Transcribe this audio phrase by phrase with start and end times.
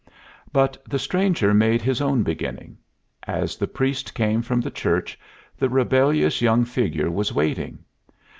[0.07, 0.13] II
[0.51, 2.79] But the stranger made his own beginning.
[3.27, 5.15] As the priest came from the church,
[5.59, 7.85] the rebellious young figure was waiting.